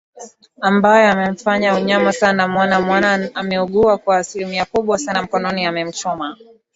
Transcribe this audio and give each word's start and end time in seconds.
ambae 0.61 1.07
amemfanyia 1.09 1.75
unyama 1.75 2.11
sana 2.13 2.47
mwana 2.47 2.81
mwana 2.81 3.29
ameuguwa 3.35 3.97
kwa 3.97 4.17
asilimia 4.17 4.65
kubwa 4.65 4.97
sana 4.97 5.23
mkononi 5.23 5.65
amemchoma 5.65 6.37